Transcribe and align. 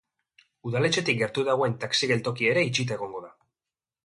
Udaletxetik 0.69 1.19
gertu 1.19 1.43
dagoen 1.49 1.77
taxi 1.85 2.11
geltokia 2.13 2.55
ere 2.57 2.65
itxita 2.71 2.97
egongo 3.01 3.23
da. 3.29 3.35